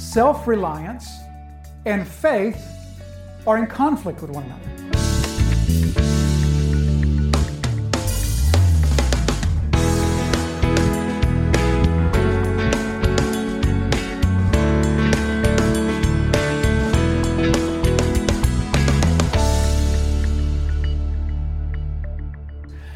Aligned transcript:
self 0.00 0.48
reliance 0.48 1.08
and 1.84 2.08
faith 2.08 2.66
are 3.46 3.58
in 3.58 3.66
conflict 3.66 4.22
with 4.22 4.30
one 4.30 4.44
another. 4.44 4.66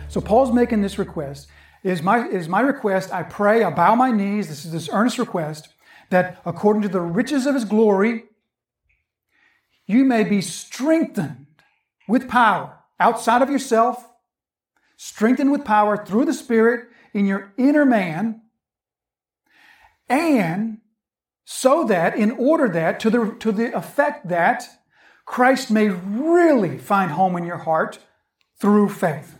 So 0.08 0.20
Paul's 0.20 0.52
making 0.52 0.80
this 0.80 0.98
request. 0.98 1.48
It 1.82 1.90
is 1.90 2.02
my, 2.02 2.26
it 2.26 2.32
is 2.32 2.48
my 2.48 2.60
request. 2.60 3.12
I 3.12 3.24
pray, 3.24 3.62
I 3.62 3.70
bow 3.70 3.94
my 3.94 4.10
knees. 4.10 4.48
This 4.48 4.64
is 4.64 4.72
this 4.72 4.88
earnest 4.90 5.18
request 5.18 5.73
that 6.10 6.40
according 6.44 6.82
to 6.82 6.88
the 6.88 7.00
riches 7.00 7.46
of 7.46 7.54
his 7.54 7.64
glory, 7.64 8.24
you 9.86 10.04
may 10.04 10.24
be 10.24 10.40
strengthened 10.40 11.46
with 12.08 12.28
power 12.28 12.78
outside 12.98 13.42
of 13.42 13.50
yourself, 13.50 14.12
strengthened 14.96 15.52
with 15.52 15.64
power 15.64 15.96
through 15.96 16.24
the 16.24 16.34
Spirit 16.34 16.88
in 17.12 17.26
your 17.26 17.52
inner 17.56 17.84
man, 17.84 18.42
and 20.08 20.78
so 21.44 21.84
that, 21.84 22.16
in 22.16 22.30
order 22.32 22.68
that, 22.68 23.00
to 23.00 23.10
the, 23.10 23.36
to 23.40 23.52
the 23.52 23.76
effect 23.76 24.28
that 24.28 24.68
Christ 25.24 25.70
may 25.70 25.88
really 25.88 26.78
find 26.78 27.12
home 27.12 27.36
in 27.36 27.44
your 27.44 27.58
heart 27.58 27.98
through 28.58 28.88
faith. 28.88 29.36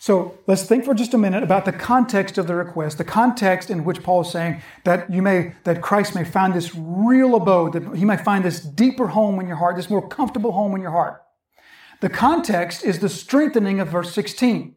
So 0.00 0.38
let's 0.46 0.62
think 0.62 0.86
for 0.86 0.94
just 0.94 1.12
a 1.12 1.18
minute 1.18 1.42
about 1.42 1.66
the 1.66 1.74
context 1.74 2.38
of 2.38 2.46
the 2.46 2.54
request, 2.54 2.96
the 2.96 3.04
context 3.04 3.68
in 3.68 3.84
which 3.84 4.02
Paul 4.02 4.22
is 4.22 4.30
saying 4.30 4.62
that 4.84 5.12
you 5.12 5.20
may, 5.20 5.52
that 5.64 5.82
Christ 5.82 6.14
may 6.14 6.24
find 6.24 6.54
this 6.54 6.74
real 6.74 7.34
abode, 7.34 7.74
that 7.74 7.94
he 7.94 8.06
may 8.06 8.16
find 8.16 8.42
this 8.42 8.60
deeper 8.60 9.08
home 9.08 9.38
in 9.40 9.46
your 9.46 9.58
heart, 9.58 9.76
this 9.76 9.90
more 9.90 10.08
comfortable 10.08 10.52
home 10.52 10.74
in 10.74 10.80
your 10.80 10.90
heart. 10.90 11.22
The 12.00 12.08
context 12.08 12.82
is 12.82 13.00
the 13.00 13.10
strengthening 13.10 13.78
of 13.78 13.88
verse 13.88 14.14
16, 14.14 14.74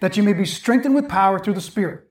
that 0.00 0.16
you 0.16 0.24
may 0.24 0.32
be 0.32 0.44
strengthened 0.44 0.96
with 0.96 1.08
power 1.08 1.38
through 1.38 1.54
the 1.54 1.60
Spirit. 1.60 2.08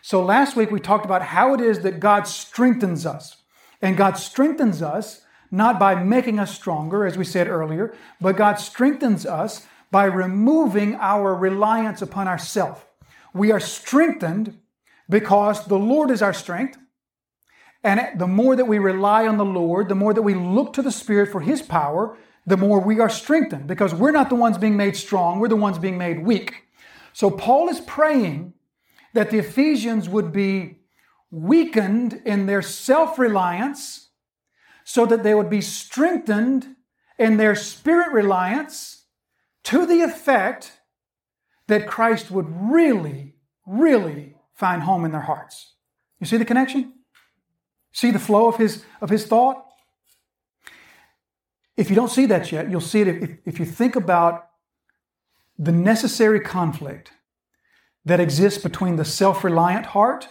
So 0.00 0.24
last 0.24 0.56
week 0.56 0.70
we 0.70 0.80
talked 0.80 1.04
about 1.04 1.20
how 1.20 1.52
it 1.52 1.60
is 1.60 1.80
that 1.80 2.00
God 2.00 2.26
strengthens 2.26 3.04
us. 3.04 3.42
And 3.82 3.98
God 3.98 4.16
strengthens 4.16 4.80
us 4.80 5.20
not 5.50 5.78
by 5.78 6.02
making 6.02 6.38
us 6.38 6.54
stronger, 6.54 7.04
as 7.04 7.18
we 7.18 7.26
said 7.26 7.46
earlier, 7.46 7.94
but 8.22 8.38
God 8.38 8.54
strengthens 8.54 9.26
us 9.26 9.66
by 9.90 10.04
removing 10.04 10.94
our 10.96 11.34
reliance 11.34 12.02
upon 12.02 12.28
ourselves. 12.28 12.80
We 13.34 13.50
are 13.52 13.60
strengthened 13.60 14.58
because 15.08 15.66
the 15.66 15.78
Lord 15.78 16.10
is 16.10 16.22
our 16.22 16.32
strength. 16.32 16.78
And 17.82 18.18
the 18.18 18.26
more 18.26 18.56
that 18.56 18.66
we 18.66 18.78
rely 18.78 19.26
on 19.26 19.38
the 19.38 19.44
Lord, 19.44 19.88
the 19.88 19.94
more 19.94 20.12
that 20.14 20.22
we 20.22 20.34
look 20.34 20.72
to 20.74 20.82
the 20.82 20.92
Spirit 20.92 21.32
for 21.32 21.40
His 21.40 21.62
power, 21.62 22.16
the 22.46 22.56
more 22.56 22.80
we 22.80 23.00
are 23.00 23.08
strengthened 23.08 23.66
because 23.66 23.94
we're 23.94 24.10
not 24.10 24.28
the 24.28 24.34
ones 24.34 24.58
being 24.58 24.76
made 24.76 24.96
strong, 24.96 25.40
we're 25.40 25.48
the 25.48 25.56
ones 25.56 25.78
being 25.78 25.98
made 25.98 26.24
weak. 26.24 26.64
So 27.12 27.30
Paul 27.30 27.68
is 27.68 27.80
praying 27.80 28.54
that 29.14 29.30
the 29.30 29.38
Ephesians 29.38 30.08
would 30.08 30.32
be 30.32 30.78
weakened 31.30 32.22
in 32.24 32.46
their 32.46 32.62
self 32.62 33.18
reliance 33.18 34.08
so 34.84 35.06
that 35.06 35.22
they 35.22 35.34
would 35.34 35.50
be 35.50 35.60
strengthened 35.60 36.76
in 37.18 37.36
their 37.36 37.54
spirit 37.54 38.12
reliance 38.12 38.99
to 39.70 39.86
the 39.86 40.00
effect 40.00 40.80
that 41.68 41.86
Christ 41.86 42.28
would 42.28 42.46
really, 42.50 43.36
really 43.64 44.34
find 44.52 44.82
home 44.82 45.04
in 45.04 45.12
their 45.12 45.20
hearts. 45.20 45.74
You 46.18 46.26
see 46.26 46.38
the 46.38 46.44
connection? 46.44 46.92
See 47.92 48.10
the 48.10 48.18
flow 48.18 48.48
of 48.48 48.56
his, 48.56 48.84
of 49.00 49.10
his 49.10 49.26
thought? 49.26 49.64
If 51.76 51.88
you 51.88 51.94
don't 51.94 52.10
see 52.10 52.26
that 52.26 52.50
yet, 52.50 52.68
you'll 52.68 52.80
see 52.80 53.02
it 53.02 53.08
if, 53.08 53.30
if 53.46 53.60
you 53.60 53.64
think 53.64 53.94
about 53.94 54.48
the 55.56 55.72
necessary 55.72 56.40
conflict 56.40 57.12
that 58.04 58.18
exists 58.18 58.60
between 58.60 58.96
the 58.96 59.04
self 59.04 59.44
reliant 59.44 59.86
heart 59.86 60.26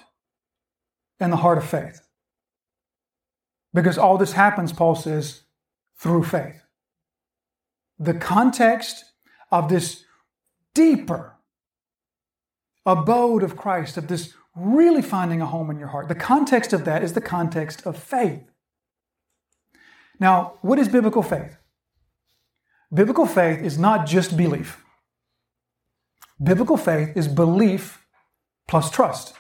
and 1.18 1.32
the 1.32 1.38
heart 1.38 1.58
of 1.58 1.66
faith. 1.66 2.02
Because 3.74 3.98
all 3.98 4.18
this 4.18 4.34
happens, 4.34 4.74
Paul 4.74 4.96
says, 4.96 5.44
through 5.98 6.26
faith. 6.26 6.62
The 7.98 8.16
context 8.16 9.06
of 9.52 9.70
this 9.70 10.04
deeper 10.74 11.36
abode 12.86 13.44
of 13.44 13.58
Christ, 13.58 13.98
of 13.98 14.08
this 14.08 14.34
really 14.56 15.02
finding 15.02 15.42
a 15.42 15.46
home 15.46 15.70
in 15.70 15.80
your 15.80 15.90
heart, 15.90 16.08
the 16.08 16.16
context 16.16 16.74
of 16.74 16.86
that 16.86 17.04
is 17.04 17.14
the 17.14 17.22
context 17.22 17.86
of 17.86 17.98
faith. 17.98 18.44
Now, 20.20 20.56
what 20.62 20.80
is 20.80 20.88
biblical 20.88 21.24
faith? 21.24 21.58
Biblical 22.94 23.26
faith 23.26 23.62
is 23.62 23.78
not 23.78 24.08
just 24.08 24.36
belief. 24.36 24.84
Biblical 26.42 26.78
faith 26.78 27.16
is 27.16 27.28
belief 27.28 28.06
plus 28.68 28.90
trust. 28.90 29.34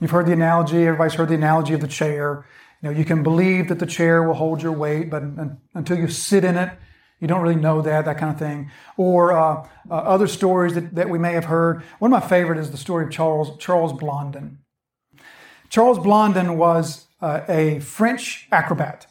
You've 0.00 0.10
heard 0.10 0.26
the 0.26 0.32
analogy, 0.32 0.86
everybody's 0.86 1.14
heard 1.14 1.28
the 1.28 1.34
analogy 1.34 1.74
of 1.74 1.80
the 1.80 1.88
chair. 1.88 2.46
You 2.82 2.90
know, 2.90 2.98
you 2.98 3.04
can 3.04 3.22
believe 3.22 3.68
that 3.68 3.78
the 3.78 3.86
chair 3.86 4.22
will 4.22 4.34
hold 4.34 4.62
your 4.62 4.72
weight, 4.72 5.10
but 5.10 5.22
until 5.74 5.98
you 5.98 6.08
sit 6.08 6.44
in 6.44 6.56
it, 6.56 6.70
you 7.20 7.26
don't 7.26 7.42
really 7.42 7.56
know 7.56 7.80
that, 7.82 8.04
that 8.04 8.18
kind 8.18 8.32
of 8.32 8.38
thing. 8.38 8.70
Or 8.96 9.32
uh, 9.32 9.66
uh, 9.90 9.94
other 9.94 10.26
stories 10.26 10.74
that, 10.74 10.94
that 10.94 11.08
we 11.08 11.18
may 11.18 11.32
have 11.32 11.46
heard. 11.46 11.82
One 11.98 12.12
of 12.12 12.22
my 12.22 12.28
favorite 12.28 12.58
is 12.58 12.70
the 12.70 12.76
story 12.76 13.06
of 13.06 13.10
Charles, 13.10 13.56
Charles 13.58 13.92
Blondin. 13.92 14.58
Charles 15.70 15.98
Blondin 15.98 16.56
was 16.58 17.06
uh, 17.20 17.40
a 17.48 17.80
French 17.80 18.46
acrobat 18.52 19.06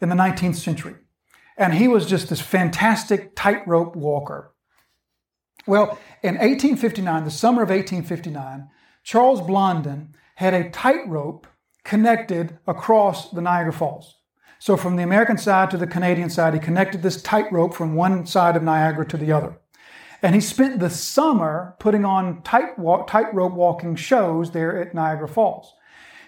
in 0.00 0.08
the 0.08 0.16
19th 0.16 0.56
century. 0.56 0.96
And 1.56 1.74
he 1.74 1.88
was 1.88 2.06
just 2.06 2.28
this 2.28 2.40
fantastic 2.40 3.34
tightrope 3.34 3.96
walker. 3.96 4.52
Well, 5.66 5.98
in 6.22 6.34
1859, 6.36 7.24
the 7.24 7.30
summer 7.30 7.62
of 7.62 7.68
1859, 7.68 8.68
Charles 9.02 9.40
Blondin 9.40 10.14
had 10.36 10.54
a 10.54 10.70
tightrope 10.70 11.46
connected 11.84 12.58
across 12.66 13.30
the 13.30 13.40
Niagara 13.40 13.72
Falls. 13.72 14.17
So 14.58 14.76
from 14.76 14.96
the 14.96 15.02
American 15.02 15.38
side 15.38 15.70
to 15.70 15.76
the 15.76 15.86
Canadian 15.86 16.30
side, 16.30 16.54
he 16.54 16.60
connected 16.60 17.02
this 17.02 17.22
tightrope 17.22 17.74
from 17.74 17.94
one 17.94 18.26
side 18.26 18.56
of 18.56 18.62
Niagara 18.62 19.06
to 19.06 19.16
the 19.16 19.32
other. 19.32 19.58
And 20.20 20.34
he 20.34 20.40
spent 20.40 20.80
the 20.80 20.90
summer 20.90 21.76
putting 21.78 22.04
on 22.04 22.42
tight 22.42 22.78
walk, 22.78 23.06
tightrope 23.06 23.52
walking 23.52 23.94
shows 23.94 24.50
there 24.50 24.80
at 24.80 24.94
Niagara 24.94 25.28
Falls. 25.28 25.74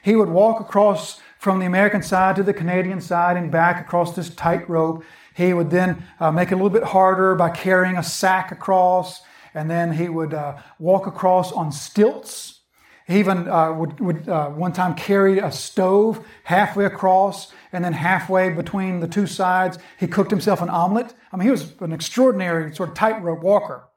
He 0.02 0.14
would 0.14 0.28
walk 0.28 0.60
across 0.60 1.20
from 1.38 1.58
the 1.58 1.66
American 1.66 2.02
side 2.02 2.36
to 2.36 2.42
the 2.42 2.54
Canadian 2.54 3.00
side 3.00 3.36
and 3.36 3.50
back 3.50 3.80
across 3.80 4.14
this 4.14 4.30
tightrope. 4.30 5.04
He 5.34 5.52
would 5.52 5.70
then 5.70 6.04
uh, 6.20 6.30
make 6.30 6.52
it 6.52 6.54
a 6.54 6.56
little 6.56 6.70
bit 6.70 6.84
harder 6.84 7.34
by 7.34 7.50
carrying 7.50 7.96
a 7.96 8.02
sack 8.02 8.52
across, 8.52 9.22
and 9.54 9.70
then 9.70 9.92
he 9.92 10.08
would 10.08 10.34
uh, 10.34 10.58
walk 10.78 11.06
across 11.06 11.50
on 11.52 11.72
stilts. 11.72 12.59
He 13.10 13.18
even 13.18 13.48
uh, 13.48 13.72
would, 13.72 13.98
would 13.98 14.28
uh, 14.28 14.50
one 14.50 14.72
time 14.72 14.94
carry 14.94 15.40
a 15.40 15.50
stove 15.50 16.24
halfway 16.44 16.84
across, 16.84 17.52
and 17.72 17.84
then 17.84 17.92
halfway 17.92 18.50
between 18.50 19.00
the 19.00 19.08
two 19.08 19.26
sides, 19.26 19.78
he 19.98 20.06
cooked 20.06 20.30
himself 20.30 20.62
an 20.62 20.68
omelet. 20.68 21.12
I 21.32 21.36
mean, 21.36 21.46
he 21.46 21.50
was 21.50 21.74
an 21.80 21.92
extraordinary 21.92 22.72
sort 22.72 22.90
of 22.90 22.94
tightrope 22.94 23.42
walker. 23.42 23.88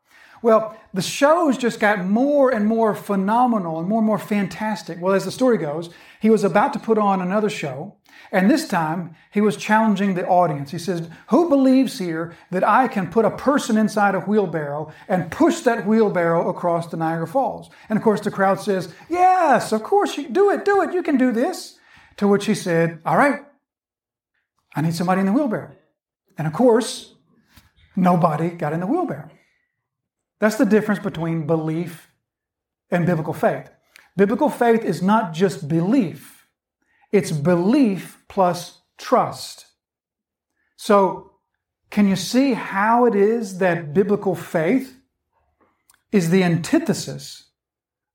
Well, 0.42 0.76
the 0.96 1.04
shows 1.04 1.60
just 1.60 1.80
got 1.80 2.04
more 2.04 2.50
and 2.50 2.66
more 2.66 2.96
phenomenal 2.96 3.78
and 3.78 3.88
more 3.88 4.00
and 4.00 4.08
more 4.08 4.18
fantastic. 4.18 5.00
Well, 5.00 5.14
as 5.14 5.26
the 5.26 5.32
story 5.32 5.60
goes, 5.60 5.92
he 6.20 6.32
was 6.32 6.44
about 6.44 6.74
to 6.74 6.80
put 6.80 6.98
on 6.98 7.22
another 7.22 7.52
show, 7.52 7.96
and 8.32 8.50
this 8.50 8.68
time 8.68 9.16
he 9.32 9.42
was 9.42 9.56
challenging 9.56 10.16
the 10.16 10.28
audience. 10.28 10.72
He 10.72 10.80
says, 10.80 11.08
Who 11.28 11.50
believes 11.50 12.00
here 12.00 12.36
that 12.50 12.68
I 12.68 12.88
can 12.88 13.12
put 13.12 13.26
a 13.26 13.32
person 13.32 13.78
inside 13.78 14.16
a 14.16 14.22
wheelbarrow 14.22 14.92
and 15.08 15.32
push 15.32 15.60
that 15.62 15.86
wheelbarrow 15.86 16.50
across 16.50 16.88
the 16.88 16.98
Niagara 16.98 17.28
Falls? 17.28 17.70
And 17.90 17.98
of 17.98 18.04
course, 18.04 18.22
the 18.22 18.32
crowd 18.32 18.60
says, 18.60 18.94
Yes, 19.08 19.72
of 19.72 19.84
course, 19.84 20.18
you 20.18 20.30
do 20.30 20.50
it, 20.50 20.66
do 20.66 20.82
it, 20.82 20.94
you 20.94 21.04
can 21.04 21.18
do 21.18 21.32
this. 21.32 21.78
To 22.18 22.28
which 22.28 22.46
he 22.46 22.56
said, 22.56 23.00
All 23.06 23.18
right, 23.18 23.42
I 24.76 24.82
need 24.82 24.96
somebody 24.96 25.20
in 25.20 25.28
the 25.28 25.34
wheelbarrow. 25.34 25.76
And 26.38 26.48
of 26.48 26.54
course, 26.54 27.14
nobody 27.96 28.50
got 28.50 28.74
in 28.74 28.80
the 28.80 28.88
wheelbarrow. 28.88 29.30
That's 30.40 30.58
the 30.58 30.66
difference 30.66 31.00
between 31.00 31.46
belief 31.46 32.10
and 32.90 33.06
biblical 33.06 33.34
faith. 33.34 33.70
Biblical 34.18 34.50
faith 34.50 34.84
is 34.84 35.02
not 35.02 35.34
just 35.34 35.68
belief, 35.68 36.33
it's 37.14 37.32
belief 37.32 38.26
plus 38.28 38.82
trust. 38.98 39.68
So, 40.76 41.30
can 41.92 42.08
you 42.08 42.16
see 42.16 42.54
how 42.54 43.06
it 43.06 43.14
is 43.14 43.60
that 43.60 43.94
biblical 43.94 44.34
faith 44.34 44.98
is 46.12 46.32
the 46.32 46.44
antithesis 46.44 47.52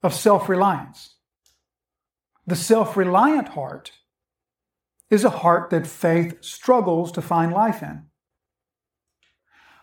of 0.02 0.12
self 0.12 0.48
reliance? 0.48 1.14
The 2.44 2.56
self 2.56 2.96
reliant 2.96 3.50
heart 3.50 3.92
is 5.10 5.24
a 5.24 5.30
heart 5.30 5.70
that 5.70 5.86
faith 5.86 6.42
struggles 6.42 7.12
to 7.12 7.22
find 7.22 7.52
life 7.52 7.82
in. 7.82 8.06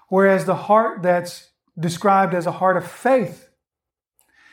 Whereas 0.10 0.44
the 0.44 0.56
heart 0.56 1.02
that's 1.02 1.52
described 1.80 2.34
as 2.34 2.46
a 2.46 2.52
heart 2.52 2.76
of 2.76 2.86
faith 2.86 3.50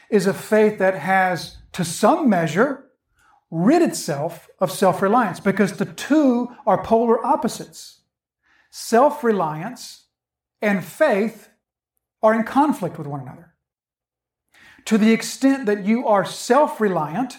is 0.08 0.26
a 0.26 0.32
faith 0.32 0.79
that 0.79 0.94
has, 0.94 1.58
to 1.73 1.85
some 1.85 2.29
measure, 2.29 2.92
rid 3.52 3.82
itself 3.82 4.49
of 4.58 4.72
self 4.72 5.00
reliance 5.00 5.38
because 5.38 5.75
the 5.75 5.84
two 5.84 6.49
are 6.66 6.82
polar 6.82 7.25
opposites. 7.25 8.00
Self 8.70 9.22
reliance 9.22 10.06
and 10.60 10.84
faith 10.84 11.50
are 12.22 12.34
in 12.34 12.43
conflict 12.43 12.99
with 12.99 13.06
one 13.06 13.20
another. 13.20 13.54
To 14.87 14.99
the 14.99 15.12
extent 15.12 15.66
that 15.66 15.84
you 15.84 16.08
are 16.08 16.25
self 16.25 16.81
reliant, 16.81 17.37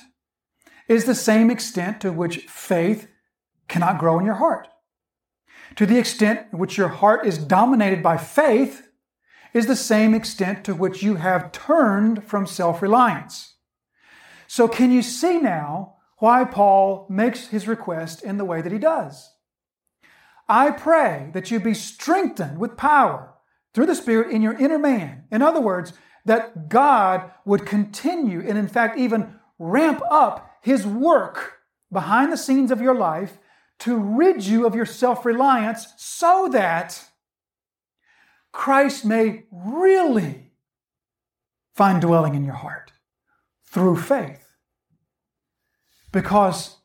is 0.87 1.05
the 1.05 1.15
same 1.15 1.49
extent 1.49 2.01
to 2.01 2.11
which 2.11 2.39
faith 2.39 3.07
cannot 3.67 3.97
grow 3.97 4.19
in 4.19 4.25
your 4.25 4.35
heart. 4.35 4.67
To 5.77 5.85
the 5.85 5.97
extent 5.97 6.47
in 6.51 6.59
which 6.59 6.77
your 6.77 6.89
heart 6.89 7.25
is 7.25 7.37
dominated 7.37 8.03
by 8.03 8.17
faith, 8.17 8.89
is 9.53 9.67
the 9.67 9.75
same 9.75 10.13
extent 10.13 10.63
to 10.65 10.73
which 10.73 11.03
you 11.03 11.15
have 11.15 11.51
turned 11.51 12.23
from 12.23 12.45
self 12.45 12.81
reliance. 12.81 13.55
So, 14.47 14.67
can 14.67 14.91
you 14.91 15.01
see 15.01 15.39
now 15.39 15.95
why 16.23 16.45
Paul 16.45 17.05
makes 17.09 17.49
his 17.49 17.67
request 17.67 18.23
in 18.23 18.37
the 18.37 18.45
way 18.45 18.61
that 18.61 18.71
he 18.71 18.77
does? 18.77 19.33
I 20.47 20.71
pray 20.71 21.29
that 21.33 21.51
you 21.51 21.59
be 21.59 21.73
strengthened 21.73 22.59
with 22.59 22.77
power 22.77 23.33
through 23.73 23.87
the 23.87 23.93
Spirit 23.93 24.31
in 24.31 24.41
your 24.41 24.57
inner 24.57 24.79
man. 24.79 25.25
In 25.33 25.41
other 25.41 25.59
words, 25.59 25.91
that 26.23 26.69
God 26.69 27.29
would 27.43 27.65
continue 27.65 28.39
and, 28.39 28.57
in 28.57 28.69
fact, 28.69 28.97
even 28.97 29.37
ramp 29.59 30.01
up 30.09 30.49
his 30.61 30.87
work 30.87 31.57
behind 31.91 32.31
the 32.31 32.37
scenes 32.37 32.71
of 32.71 32.79
your 32.79 32.95
life 32.95 33.37
to 33.79 33.97
rid 33.97 34.45
you 34.45 34.65
of 34.65 34.75
your 34.75 34.85
self 34.85 35.25
reliance 35.25 35.87
so 35.97 36.47
that 36.53 37.03
Christ 38.53 39.03
may 39.03 39.43
really 39.51 40.53
find 41.75 41.99
dwelling 42.01 42.33
in 42.33 42.45
your 42.45 42.55
heart 42.55 42.93
through 43.65 43.97
faith. 43.97 44.42
Because 46.13 46.77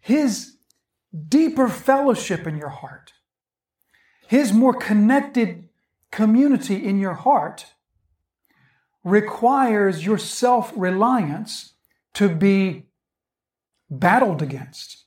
his 0.00 0.56
deeper 1.28 1.68
fellowship 1.68 2.46
in 2.46 2.56
your 2.56 2.70
heart, 2.70 3.12
his 4.26 4.52
more 4.52 4.74
connected 4.74 5.68
community 6.10 6.84
in 6.84 6.98
your 6.98 7.14
heart, 7.14 7.66
requires 9.04 10.04
your 10.04 10.18
self 10.18 10.72
reliance 10.74 11.74
to 12.14 12.28
be 12.28 12.86
battled 13.90 14.40
against, 14.42 15.04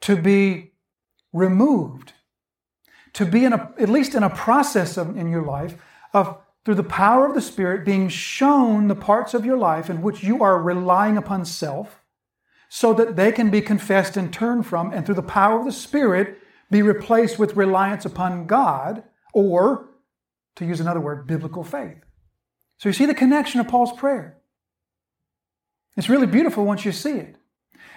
to 0.00 0.16
be 0.16 0.72
removed, 1.32 2.12
to 3.12 3.24
be 3.24 3.44
in 3.44 3.52
a, 3.52 3.72
at 3.78 3.88
least 3.88 4.16
in 4.16 4.24
a 4.24 4.30
process 4.30 4.96
of, 4.96 5.16
in 5.16 5.30
your 5.30 5.42
life 5.42 5.76
of 6.12 6.38
through 6.66 6.74
the 6.74 6.82
power 6.82 7.24
of 7.24 7.34
the 7.36 7.40
Spirit 7.40 7.84
being 7.84 8.08
shown 8.08 8.88
the 8.88 8.96
parts 8.96 9.34
of 9.34 9.44
your 9.46 9.56
life 9.56 9.88
in 9.88 10.02
which 10.02 10.24
you 10.24 10.42
are 10.42 10.60
relying 10.60 11.16
upon 11.16 11.44
self 11.44 12.02
so 12.68 12.92
that 12.92 13.14
they 13.14 13.30
can 13.30 13.50
be 13.50 13.60
confessed 13.60 14.16
and 14.16 14.32
turned 14.32 14.66
from, 14.66 14.92
and 14.92 15.06
through 15.06 15.14
the 15.14 15.22
power 15.22 15.60
of 15.60 15.64
the 15.64 15.70
Spirit 15.70 16.38
be 16.68 16.82
replaced 16.82 17.38
with 17.38 17.54
reliance 17.54 18.04
upon 18.04 18.48
God, 18.48 19.04
or, 19.32 19.90
to 20.56 20.64
use 20.64 20.80
another 20.80 20.98
word, 20.98 21.28
biblical 21.28 21.62
faith. 21.62 21.98
So 22.78 22.88
you 22.88 22.94
see 22.94 23.06
the 23.06 23.14
connection 23.14 23.60
of 23.60 23.68
Paul's 23.68 23.96
prayer. 23.96 24.36
It's 25.96 26.08
really 26.08 26.26
beautiful 26.26 26.64
once 26.64 26.84
you 26.84 26.90
see 26.90 27.18
it. 27.18 27.36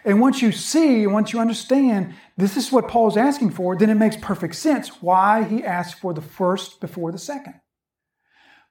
And 0.05 0.21
once 0.21 0.43
you 0.43 0.51
see, 0.51 1.07
once 1.07 1.33
you 1.33 1.39
understand 1.39 2.13
this 2.37 2.55
is 2.55 2.71
what 2.71 2.87
Paul's 2.87 3.17
asking 3.17 3.49
for, 3.49 3.75
then 3.75 3.89
it 3.89 3.95
makes 3.95 4.15
perfect 4.15 4.53
sense 4.53 5.01
why 5.01 5.43
he 5.43 5.63
asked 5.63 5.95
for 5.95 6.13
the 6.13 6.21
first 6.21 6.79
before 6.79 7.11
the 7.11 7.17
second. 7.17 7.55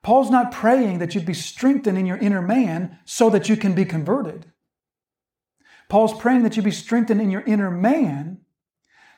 Paul's 0.03 0.31
not 0.31 0.53
praying 0.53 0.99
that 0.99 1.15
you'd 1.15 1.27
be 1.27 1.35
strengthened 1.35 1.99
in 1.99 2.07
your 2.07 2.19
inner 2.19 2.43
man 2.43 2.99
so 3.05 3.31
that 3.31 3.49
you 3.49 3.57
can 3.57 3.75
be 3.75 3.85
converted. 3.85 4.47
Paul's 5.89 6.19
praying 6.19 6.43
that 6.43 6.57
you 6.57 6.63
be 6.63 6.71
strengthened 6.71 7.21
in 7.21 7.31
your 7.31 7.43
inner 7.43 7.71
man 7.71 8.41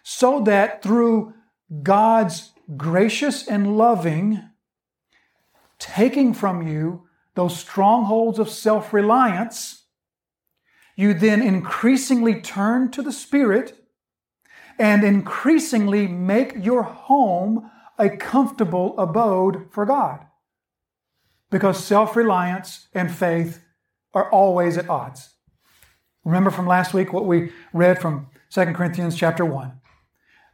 so 0.03 0.41
that 0.43 0.83
through 0.83 1.35
God's 1.83 2.53
gracious 2.77 3.47
and 3.47 3.77
loving 3.77 4.43
taking 5.79 6.33
from 6.35 6.67
you 6.67 7.07
those 7.35 7.59
strongholds 7.59 8.39
of 8.39 8.49
self 8.49 8.93
reliance 8.93 9.81
you 11.01 11.15
then 11.15 11.41
increasingly 11.41 12.43
turn 12.43 12.91
to 12.91 13.01
the 13.01 13.13
Spirit 13.13 13.75
and 14.79 15.03
increasingly 15.03 16.07
make 16.07 16.53
your 16.63 16.83
home 16.83 17.71
a 17.99 18.11
comfortable 18.11 18.99
abode 18.99 19.69
for 19.71 19.87
God. 19.87 20.27
Because 21.51 21.85
self 21.85 22.17
reliance 22.17 22.89
and 22.95 23.11
faith 23.11 23.63
are 24.15 24.31
always 24.31 24.79
at 24.79 24.89
odds. 24.89 25.31
Remember 26.25 26.51
from 26.51 26.67
last 26.67 26.95
week 26.95 27.13
what 27.13 27.27
we 27.27 27.53
read 27.73 28.01
from 28.01 28.29
2 28.51 28.67
Corinthians 28.67 29.17
chapter 29.17 29.45
1. 29.45 29.73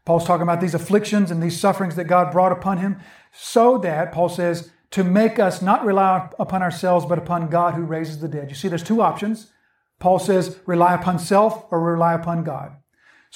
Paul's 0.05 0.27
talking 0.27 0.43
about 0.43 0.61
these 0.61 0.75
afflictions 0.75 1.31
and 1.31 1.43
these 1.43 1.59
sufferings 1.59 1.97
that 1.97 2.05
God 2.05 2.31
brought 2.31 2.53
upon 2.53 2.79
him, 2.79 3.01
so 3.33 3.77
that, 3.79 4.13
Paul 4.13 4.29
says, 4.29 4.71
to 4.93 5.03
make 5.03 5.39
us 5.39 5.61
not 5.61 5.85
rely 5.85 6.31
upon 6.39 6.63
ourselves, 6.63 7.05
but 7.07 7.19
upon 7.19 7.49
God 7.49 7.75
who 7.75 7.83
raises 7.83 8.21
the 8.21 8.29
dead. 8.29 8.49
You 8.49 8.55
see, 8.55 8.69
there's 8.69 8.85
two 8.85 9.03
options 9.03 9.51
Paul 9.99 10.19
says, 10.19 10.59
rely 10.67 10.95
upon 10.95 11.19
self 11.19 11.67
or 11.71 11.81
rely 11.81 12.15
upon 12.15 12.45
God. 12.45 12.77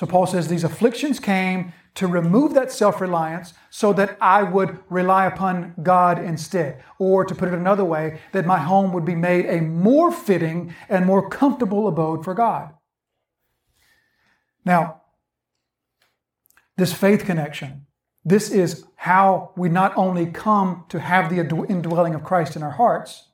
So 0.01 0.07
Paul 0.07 0.27
says 0.27 0.49
these 0.49 0.65
afflictions 0.65 1.21
came 1.21 1.75
to 1.97 2.07
remove 2.07 2.55
that 2.55 2.73
self 2.73 3.03
reliance 3.03 3.53
so 3.69 3.93
that 3.93 4.17
I 4.19 4.43
would 4.43 4.79
rely 4.89 5.27
upon 5.27 5.75
God 5.83 6.19
instead. 6.19 6.83
Or 6.99 7.23
to 7.23 7.35
put 7.35 7.49
it 7.49 7.55
another 7.55 7.85
way, 7.85 8.19
that 8.33 8.47
my 8.47 8.61
home 8.61 8.95
would 8.95 9.05
be 9.05 9.15
made 9.15 9.45
a 9.45 9.61
more 9.61 10.11
fitting 10.11 10.75
and 10.89 11.05
more 11.05 11.29
comfortable 11.29 11.87
abode 11.87 12.25
for 12.25 12.33
God. 12.33 12.73
Now, 14.65 15.03
this 16.79 16.95
faith 16.95 17.27
connection, 17.27 17.85
this 18.25 18.51
is 18.51 18.87
how 18.97 19.53
we 19.55 19.69
not 19.69 19.95
only 19.99 20.25
come 20.25 20.87
to 20.89 20.99
have 20.99 21.29
the 21.29 21.41
indwelling 21.69 22.15
of 22.15 22.25
Christ 22.25 22.57
in 22.57 22.63
our 22.63 22.71
hearts, 22.71 23.29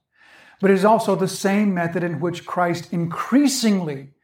but 0.60 0.72
it 0.72 0.74
is 0.74 0.84
also 0.84 1.14
the 1.14 1.28
same 1.28 1.72
method 1.72 2.02
in 2.02 2.18
which 2.18 2.44
Christ 2.44 2.92
increasingly 2.92 4.14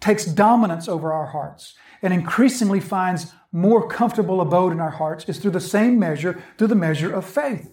takes 0.00 0.24
dominance 0.24 0.88
over 0.88 1.12
our 1.12 1.26
hearts 1.26 1.74
and 2.02 2.12
increasingly 2.12 2.80
finds 2.80 3.32
more 3.52 3.86
comfortable 3.88 4.40
abode 4.40 4.72
in 4.72 4.80
our 4.80 4.90
hearts 4.90 5.24
is 5.28 5.38
through 5.38 5.50
the 5.50 5.60
same 5.60 5.98
measure, 5.98 6.42
through 6.56 6.68
the 6.68 6.74
measure 6.74 7.12
of 7.12 7.24
faith. 7.24 7.70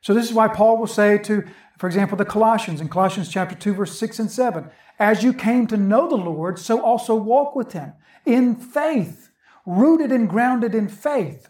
So 0.00 0.14
this 0.14 0.26
is 0.26 0.32
why 0.32 0.48
Paul 0.48 0.78
will 0.78 0.86
say 0.86 1.18
to, 1.18 1.44
for 1.78 1.86
example, 1.86 2.16
the 2.16 2.24
Colossians 2.24 2.80
in 2.80 2.88
Colossians 2.88 3.28
chapter 3.28 3.54
2, 3.54 3.74
verse 3.74 3.98
6 3.98 4.18
and 4.18 4.30
7, 4.30 4.70
as 4.98 5.22
you 5.22 5.32
came 5.32 5.66
to 5.66 5.76
know 5.76 6.08
the 6.08 6.16
Lord, 6.16 6.58
so 6.58 6.80
also 6.80 7.14
walk 7.14 7.54
with 7.54 7.72
him 7.72 7.92
in 8.24 8.54
faith, 8.56 9.30
rooted 9.66 10.12
and 10.12 10.28
grounded 10.28 10.74
in 10.74 10.88
faith. 10.88 11.48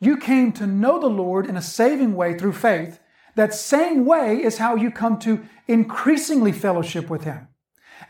You 0.00 0.16
came 0.16 0.52
to 0.52 0.66
know 0.66 1.00
the 1.00 1.08
Lord 1.08 1.46
in 1.46 1.56
a 1.56 1.62
saving 1.62 2.14
way 2.14 2.36
through 2.36 2.52
faith, 2.52 2.98
that 3.34 3.54
same 3.54 4.04
way 4.04 4.42
is 4.42 4.58
how 4.58 4.76
you 4.76 4.90
come 4.90 5.18
to 5.20 5.44
increasingly 5.66 6.52
fellowship 6.52 7.08
with 7.08 7.24
Him 7.24 7.48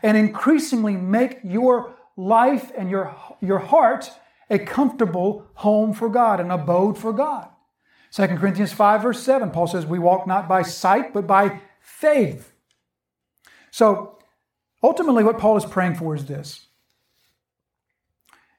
and 0.03 0.17
increasingly 0.17 0.97
make 0.97 1.39
your 1.43 1.95
life 2.17 2.71
and 2.77 2.89
your, 2.89 3.15
your 3.41 3.59
heart 3.59 4.11
a 4.49 4.59
comfortable 4.59 5.47
home 5.55 5.93
for 5.93 6.09
God, 6.09 6.39
an 6.39 6.51
abode 6.51 6.97
for 6.97 7.13
God. 7.13 7.47
2 8.11 8.27
Corinthians 8.27 8.73
5, 8.73 9.01
verse 9.01 9.23
7, 9.23 9.49
Paul 9.49 9.65
says, 9.65 9.85
We 9.85 9.97
walk 9.97 10.27
not 10.27 10.47
by 10.47 10.61
sight, 10.61 11.13
but 11.13 11.25
by 11.25 11.61
faith. 11.79 12.53
So 13.71 14.19
ultimately, 14.83 15.23
what 15.23 15.39
Paul 15.39 15.57
is 15.57 15.65
praying 15.65 15.95
for 15.95 16.13
is 16.13 16.25
this. 16.25 16.67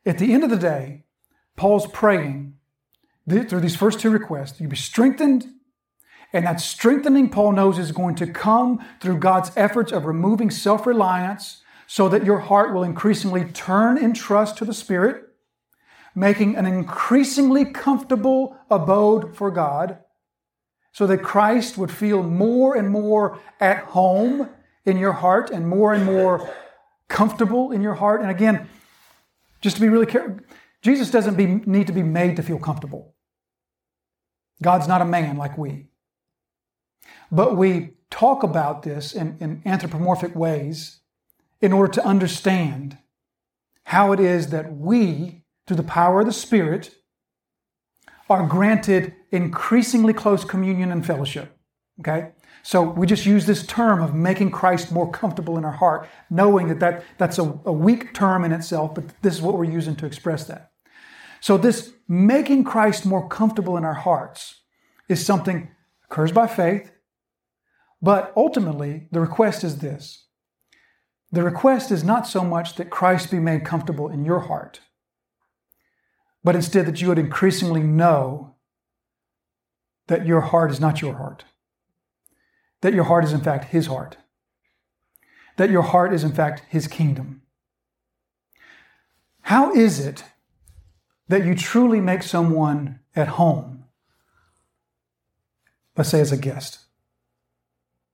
At 0.04 0.18
the 0.18 0.32
end 0.32 0.42
of 0.42 0.50
the 0.50 0.56
day, 0.56 1.04
Paul's 1.56 1.86
praying 1.86 2.54
through 3.28 3.60
these 3.60 3.76
first 3.76 4.00
two 4.00 4.10
requests 4.10 4.60
you 4.60 4.68
be 4.68 4.76
strengthened 4.76 5.46
and 6.34 6.44
that 6.46 6.60
strengthening, 6.60 7.30
Paul 7.30 7.52
knows, 7.52 7.78
is 7.78 7.92
going 7.92 8.16
to 8.16 8.26
come 8.26 8.84
through 9.00 9.18
God's 9.18 9.52
efforts 9.56 9.92
of 9.92 10.04
removing 10.04 10.50
self 10.50 10.84
reliance 10.84 11.62
so 11.86 12.08
that 12.08 12.24
your 12.24 12.40
heart 12.40 12.74
will 12.74 12.82
increasingly 12.82 13.44
turn 13.44 13.96
in 13.96 14.12
trust 14.12 14.58
to 14.58 14.64
the 14.64 14.74
Spirit, 14.74 15.28
making 16.12 16.56
an 16.56 16.66
increasingly 16.66 17.64
comfortable 17.64 18.56
abode 18.68 19.36
for 19.36 19.52
God, 19.52 19.98
so 20.92 21.06
that 21.06 21.18
Christ 21.18 21.78
would 21.78 21.92
feel 21.92 22.24
more 22.24 22.76
and 22.76 22.90
more 22.90 23.38
at 23.60 23.84
home 23.84 24.48
in 24.84 24.98
your 24.98 25.12
heart 25.12 25.50
and 25.50 25.68
more 25.68 25.94
and 25.94 26.04
more 26.04 26.52
comfortable 27.08 27.70
in 27.70 27.80
your 27.80 27.94
heart. 27.94 28.22
And 28.22 28.30
again, 28.30 28.68
just 29.60 29.76
to 29.76 29.82
be 29.82 29.88
really 29.88 30.06
careful, 30.06 30.40
Jesus 30.82 31.12
doesn't 31.12 31.36
be, 31.36 31.46
need 31.46 31.86
to 31.86 31.92
be 31.92 32.02
made 32.02 32.34
to 32.36 32.42
feel 32.42 32.58
comfortable. 32.58 33.14
God's 34.60 34.88
not 34.88 35.00
a 35.00 35.04
man 35.04 35.36
like 35.36 35.56
we. 35.56 35.86
But 37.30 37.56
we 37.56 37.90
talk 38.10 38.42
about 38.42 38.82
this 38.82 39.12
in, 39.12 39.36
in 39.40 39.62
anthropomorphic 39.64 40.34
ways 40.34 41.00
in 41.60 41.72
order 41.72 41.92
to 41.92 42.04
understand 42.04 42.98
how 43.84 44.12
it 44.12 44.20
is 44.20 44.48
that 44.48 44.76
we, 44.76 45.42
through 45.66 45.76
the 45.76 45.82
power 45.82 46.20
of 46.20 46.26
the 46.26 46.32
Spirit, 46.32 46.94
are 48.30 48.46
granted 48.46 49.14
increasingly 49.30 50.12
close 50.12 50.44
communion 50.44 50.90
and 50.90 51.04
fellowship. 51.04 51.56
Okay? 52.00 52.30
So 52.62 52.82
we 52.82 53.06
just 53.06 53.26
use 53.26 53.44
this 53.44 53.66
term 53.66 54.02
of 54.02 54.14
making 54.14 54.50
Christ 54.50 54.90
more 54.90 55.10
comfortable 55.10 55.58
in 55.58 55.64
our 55.64 55.72
heart, 55.72 56.08
knowing 56.30 56.68
that, 56.68 56.80
that 56.80 57.04
that's 57.18 57.38
a, 57.38 57.42
a 57.64 57.72
weak 57.72 58.14
term 58.14 58.44
in 58.44 58.52
itself, 58.52 58.94
but 58.94 59.04
this 59.20 59.34
is 59.34 59.42
what 59.42 59.58
we're 59.58 59.64
using 59.64 59.94
to 59.96 60.06
express 60.06 60.44
that. 60.44 60.72
So 61.40 61.58
this 61.58 61.92
making 62.08 62.64
Christ 62.64 63.04
more 63.04 63.28
comfortable 63.28 63.76
in 63.76 63.84
our 63.84 63.94
hearts 63.94 64.62
is 65.10 65.24
something 65.24 65.68
occurs 66.06 66.32
by 66.32 66.46
faith, 66.46 66.90
but 68.04 68.34
ultimately 68.36 69.08
the 69.12 69.20
request 69.20 69.64
is 69.64 69.78
this. 69.78 70.26
The 71.32 71.42
request 71.42 71.90
is 71.90 72.04
not 72.04 72.26
so 72.26 72.44
much 72.44 72.74
that 72.76 72.90
Christ 72.90 73.30
be 73.30 73.38
made 73.38 73.64
comfortable 73.64 74.10
in 74.10 74.26
your 74.26 74.40
heart, 74.40 74.80
but 76.44 76.54
instead 76.54 76.84
that 76.84 77.00
you 77.00 77.08
would 77.08 77.18
increasingly 77.18 77.82
know 77.82 78.56
that 80.08 80.26
your 80.26 80.42
heart 80.42 80.70
is 80.70 80.80
not 80.80 81.00
your 81.00 81.14
heart, 81.14 81.46
that 82.82 82.92
your 82.92 83.04
heart 83.04 83.24
is 83.24 83.32
in 83.32 83.40
fact 83.40 83.70
His 83.70 83.86
heart, 83.86 84.18
that 85.56 85.70
your 85.70 85.82
heart 85.82 86.12
is 86.12 86.24
in 86.24 86.32
fact 86.32 86.64
His 86.68 86.86
kingdom. 86.86 87.40
How 89.40 89.72
is 89.72 89.98
it 89.98 90.24
that 91.28 91.46
you 91.46 91.54
truly 91.54 92.02
make 92.02 92.22
someone 92.22 93.00
at 93.16 93.28
home, 93.28 93.84
let's 95.96 96.10
say 96.10 96.20
as 96.20 96.32
a 96.32 96.36
guest? 96.36 96.80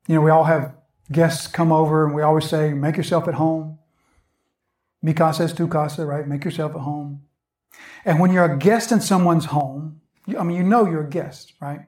You 0.07 0.16
know, 0.16 0.21
we 0.21 0.30
all 0.30 0.45
have 0.45 0.75
guests 1.11 1.47
come 1.47 1.73
over 1.73 2.07
and 2.07 2.14
we 2.14 2.23
always 2.23 2.49
say, 2.49 2.73
make 2.73 2.97
yourself 2.97 3.28
at 3.28 3.35
home. 3.35 3.78
Mi 5.02 5.14
casa 5.14 5.49
tu 5.49 5.66
casa, 5.66 6.04
right? 6.04 6.26
Make 6.26 6.45
yourself 6.45 6.75
at 6.75 6.80
home. 6.80 7.23
And 8.04 8.21
when 8.21 8.33
you're 8.33 8.45
a 8.45 8.59
guest 8.59 8.92
in 8.92 9.00
someone's 9.00 9.47
home, 9.47 10.00
I 10.38 10.42
mean, 10.42 10.57
you 10.57 10.62
know 10.62 10.87
you're 10.87 11.07
a 11.07 11.09
guest, 11.09 11.54
right? 11.61 11.80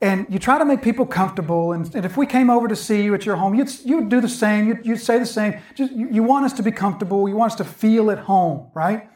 And 0.00 0.26
you 0.28 0.38
try 0.38 0.58
to 0.58 0.64
make 0.64 0.82
people 0.82 1.06
comfortable. 1.06 1.72
And, 1.72 1.92
and 1.94 2.04
if 2.04 2.16
we 2.16 2.26
came 2.26 2.50
over 2.50 2.66
to 2.66 2.74
see 2.74 3.04
you 3.04 3.14
at 3.14 3.24
your 3.24 3.36
home, 3.36 3.54
you'd, 3.54 3.72
you'd 3.84 4.08
do 4.08 4.20
the 4.20 4.28
same. 4.28 4.66
You'd, 4.66 4.84
you'd 4.84 5.00
say 5.00 5.18
the 5.18 5.26
same. 5.26 5.60
Just, 5.76 5.92
you, 5.92 6.08
you 6.10 6.22
want 6.22 6.44
us 6.44 6.52
to 6.54 6.62
be 6.62 6.72
comfortable. 6.72 7.28
You 7.28 7.36
want 7.36 7.52
us 7.52 7.58
to 7.58 7.64
feel 7.64 8.10
at 8.10 8.18
home, 8.18 8.70
right? 8.74 9.08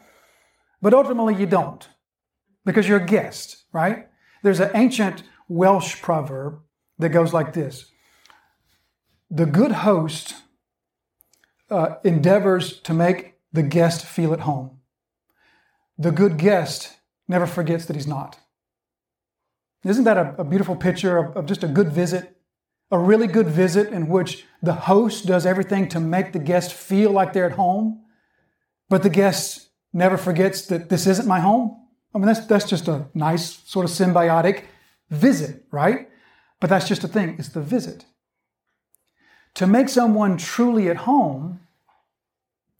But 0.81 0.93
ultimately, 0.93 1.35
you 1.35 1.45
don't 1.45 1.87
because 2.65 2.87
you're 2.87 3.01
a 3.01 3.05
guest, 3.05 3.65
right? 3.73 4.07
There's 4.43 4.61
an 4.61 4.71
ancient 4.75 5.23
Welsh 5.49 6.01
proverb 6.01 6.59
that 6.99 7.09
goes 7.09 7.33
like 7.33 7.53
this 7.53 7.91
The 9.29 9.45
good 9.45 9.71
host 9.71 10.35
uh, 11.69 11.95
endeavors 12.03 12.79
to 12.81 12.93
make 12.93 13.35
the 13.51 13.63
guest 13.63 14.05
feel 14.05 14.33
at 14.33 14.41
home 14.41 14.77
the 15.97 16.11
good 16.11 16.37
guest 16.37 16.97
never 17.27 17.47
forgets 17.47 17.85
that 17.85 17.95
he's 17.95 18.07
not. 18.07 18.37
Isn't 19.83 20.03
that 20.03 20.17
a, 20.17 20.35
a 20.39 20.43
beautiful 20.43 20.75
picture 20.75 21.17
of, 21.17 21.35
of 21.35 21.45
just 21.45 21.63
a 21.63 21.67
good 21.67 21.91
visit? 21.91 22.37
A 22.91 22.99
really 22.99 23.27
good 23.27 23.47
visit 23.47 23.91
in 23.91 24.07
which 24.07 24.45
the 24.61 24.73
host 24.73 25.25
does 25.25 25.45
everything 25.45 25.89
to 25.89 25.99
make 25.99 26.33
the 26.33 26.39
guest 26.39 26.73
feel 26.73 27.11
like 27.11 27.33
they're 27.33 27.49
at 27.49 27.53
home, 27.53 28.03
but 28.89 29.03
the 29.03 29.09
guest 29.09 29.69
never 29.91 30.17
forgets 30.17 30.65
that 30.67 30.89
this 30.89 31.07
isn't 31.07 31.27
my 31.27 31.39
home. 31.39 31.75
I 32.13 32.17
mean, 32.17 32.27
that's, 32.27 32.45
that's 32.45 32.65
just 32.65 32.87
a 32.87 33.07
nice 33.13 33.59
sort 33.65 33.85
of 33.85 33.91
symbiotic 33.91 34.63
visit, 35.09 35.65
right? 35.71 36.09
But 36.59 36.69
that's 36.69 36.87
just 36.87 37.03
a 37.03 37.07
thing, 37.07 37.35
it's 37.37 37.49
the 37.49 37.61
visit. 37.61 38.05
To 39.55 39.67
make 39.67 39.89
someone 39.89 40.37
truly 40.37 40.89
at 40.89 40.97
home, 40.97 41.61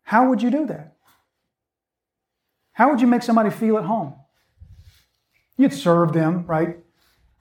how 0.04 0.30
would 0.30 0.42
you 0.42 0.50
do 0.50 0.66
that? 0.68 0.96
How 2.74 2.90
would 2.90 3.02
you 3.02 3.08
make 3.08 3.24
somebody 3.24 3.50
feel 3.50 3.78
at 3.78 3.86
home? 3.86 4.14
You'd 5.58 5.74
serve 5.74 6.14
them, 6.14 6.46
right? 6.46 6.78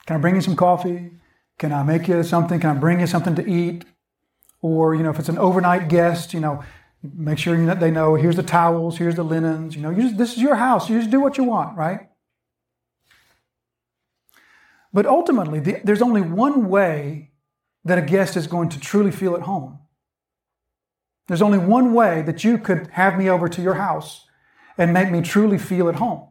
Can 0.07 0.17
I 0.17 0.19
bring 0.19 0.35
you 0.35 0.41
some 0.41 0.57
coffee? 0.57 1.13
Can 1.59 1.73
I 1.73 1.83
make 1.83 2.09
you 2.09 2.23
something? 2.23 2.61
Can 2.61 2.71
I 2.71 2.79
bring 2.79 3.01
you 3.01 3.07
something 3.07 3.35
to 3.35 3.47
eat? 3.47 3.85
Or, 4.63 4.95
you 4.95 5.03
know, 5.03 5.11
if 5.11 5.19
it's 5.19 5.29
an 5.29 5.39
overnight 5.39 5.89
guest, 5.89 6.33
you 6.33 6.41
know, 6.41 6.65
make 7.03 7.39
sure 7.39 7.65
that 7.67 7.81
they 7.81 7.91
know 7.91 8.15
here's 8.15 8.37
the 8.37 8.43
towels, 8.43 8.99
here's 8.99 9.15
the 9.15 9.23
linens, 9.23 9.77
you 9.77 9.83
know, 9.83 9.91
you 9.91 10.03
just, 10.03 10.17
this 10.17 10.33
is 10.33 10.43
your 10.43 10.57
house. 10.57 10.89
You 10.89 10.99
just 10.99 11.11
do 11.11 11.21
what 11.21 11.37
you 11.39 11.45
want, 11.45 11.77
right? 11.77 12.09
But 14.97 15.05
ultimately, 15.05 15.61
the, 15.61 15.83
there's 15.85 16.01
only 16.01 16.23
one 16.23 16.71
way 16.71 17.33
that 17.85 17.99
a 17.99 18.01
guest 18.01 18.35
is 18.35 18.47
going 18.47 18.71
to 18.71 18.81
truly 18.81 19.11
feel 19.11 19.35
at 19.35 19.43
home. 19.43 19.79
There's 21.29 21.43
only 21.43 21.59
one 21.59 21.93
way 21.93 22.23
that 22.23 22.45
you 22.45 22.57
could 22.57 22.87
have 22.93 23.19
me 23.19 23.29
over 23.29 23.47
to 23.47 23.61
your 23.61 23.75
house 23.75 24.25
and 24.79 24.95
make 24.95 25.11
me 25.11 25.21
truly 25.21 25.59
feel 25.59 25.91
at 25.91 25.97
home. 25.97 26.29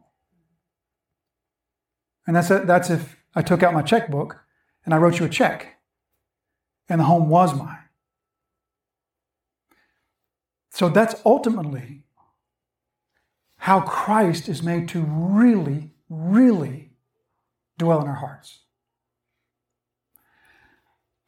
And 2.26 2.34
that's, 2.34 2.50
a, 2.50 2.58
that's 2.58 2.90
if 2.90 3.16
I 3.36 3.42
took 3.42 3.62
out 3.62 3.72
my 3.72 3.82
checkbook 3.82 4.42
and 4.84 4.92
I 4.92 4.96
wrote 4.96 5.20
you 5.20 5.26
a 5.26 5.28
check 5.28 5.76
and 6.88 6.98
the 6.98 7.04
home 7.04 7.28
was 7.28 7.54
mine. 7.54 7.84
So 10.72 10.88
that's 10.88 11.14
ultimately 11.24 12.02
how 13.58 13.82
Christ 13.82 14.48
is 14.48 14.60
made 14.60 14.88
to 14.88 15.02
really, 15.02 15.92
really 16.08 16.85
dwell 17.78 18.00
in 18.00 18.08
our 18.08 18.14
hearts. 18.14 18.60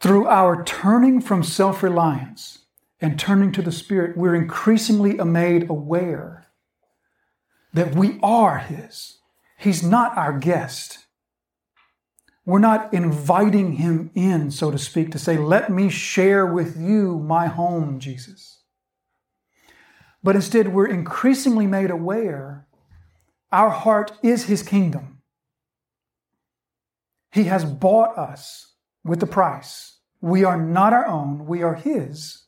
Through 0.01 0.27
our 0.27 0.63
turning 0.65 1.21
from 1.21 1.43
self 1.43 1.83
reliance 1.83 2.61
and 3.01 3.19
turning 3.19 3.53
to 3.53 3.63
the 3.63 3.73
Spirit, 3.73 4.17
we're 4.17 4.35
increasingly 4.35 5.15
made 5.15 5.69
aware 5.69 6.49
that 7.73 7.95
we 7.95 8.19
are 8.23 8.59
His. 8.59 9.19
He's 9.59 9.83
not 9.83 10.17
our 10.17 10.39
guest. 10.39 11.07
We're 12.45 12.61
not 12.61 12.95
inviting 12.95 13.73
Him 13.73 14.11
in, 14.15 14.51
so 14.51 14.71
to 14.71 14.79
speak, 14.79 15.11
to 15.13 15.19
say, 15.19 15.37
Let 15.37 15.71
me 15.71 15.89
share 15.91 16.47
with 16.47 16.77
you 16.77 17.19
my 17.19 17.47
home, 17.47 17.99
Jesus. 17.99 18.63
But 20.23 20.37
instead, 20.37 20.73
we're 20.73 20.87
increasingly 20.87 21.67
made 21.67 21.91
aware 21.91 22.67
our 23.51 23.71
heart 23.71 24.13
is 24.23 24.45
His 24.45 24.63
kingdom. 24.63 25.18
He 27.31 27.45
has 27.45 27.65
bought 27.65 28.17
us 28.17 28.75
with 29.05 29.21
the 29.21 29.27
price. 29.27 29.99
We 30.21 30.45
are 30.45 30.61
not 30.61 30.93
our 30.93 31.07
own, 31.07 31.47
we 31.47 31.63
are 31.63 31.75
His. 31.75 32.45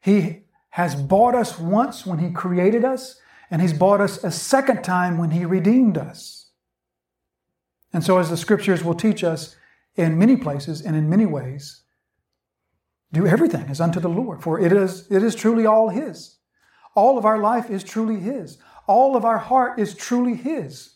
He 0.00 0.44
has 0.70 0.94
bought 0.94 1.34
us 1.34 1.58
once 1.58 2.06
when 2.06 2.18
He 2.18 2.30
created 2.30 2.84
us, 2.84 3.20
and 3.50 3.60
He's 3.62 3.72
bought 3.72 4.00
us 4.00 4.22
a 4.22 4.30
second 4.30 4.82
time 4.82 5.18
when 5.18 5.30
He 5.30 5.44
redeemed 5.44 5.98
us. 5.98 6.50
And 7.92 8.04
so, 8.04 8.18
as 8.18 8.30
the 8.30 8.36
scriptures 8.36 8.84
will 8.84 8.94
teach 8.94 9.24
us 9.24 9.56
in 9.94 10.18
many 10.18 10.36
places 10.36 10.82
and 10.82 10.94
in 10.94 11.08
many 11.08 11.26
ways, 11.26 11.82
do 13.12 13.26
everything 13.26 13.66
as 13.68 13.80
unto 13.80 14.00
the 14.00 14.08
Lord, 14.08 14.42
for 14.42 14.60
it 14.60 14.72
is, 14.72 15.10
it 15.10 15.22
is 15.22 15.34
truly 15.34 15.64
all 15.64 15.88
His. 15.88 16.36
All 16.94 17.18
of 17.18 17.24
our 17.24 17.38
life 17.38 17.70
is 17.70 17.82
truly 17.82 18.20
His. 18.20 18.58
All 18.86 19.16
of 19.16 19.24
our 19.24 19.38
heart 19.38 19.78
is 19.78 19.94
truly 19.94 20.34
His. 20.34 20.95